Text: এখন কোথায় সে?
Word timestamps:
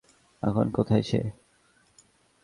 এখন 0.43 0.65
কোথায় 0.69 1.01
সে? 1.01 1.21